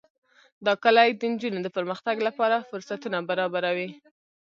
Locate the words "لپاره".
2.27-2.65